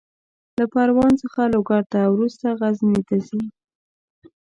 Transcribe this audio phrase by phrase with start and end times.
[0.57, 3.41] له پروان څخه لوګر ته، وروسته غزني ته ځي.